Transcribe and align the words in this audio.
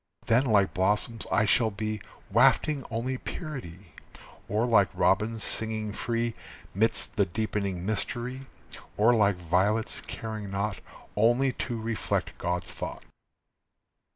Then 0.25 0.47
like 0.47 0.73
blossoms 0.73 1.27
I 1.31 1.45
shall 1.45 1.69
be, 1.69 2.01
Wafting 2.31 2.83
only 2.89 3.19
purity, 3.19 3.93
Or 4.49 4.65
like 4.65 4.89
robins, 4.95 5.43
singing 5.43 5.93
free 5.93 6.33
'Midst 6.73 7.17
the 7.17 7.25
deepening 7.27 7.85
mystery, 7.85 8.47
Or 8.97 9.13
like 9.13 9.35
violets, 9.35 10.01
caring 10.07 10.49
naught 10.49 10.79
Only 11.15 11.53
to 11.53 11.79
reflect 11.79 12.35
God's 12.39 12.73
thought." 12.73 13.03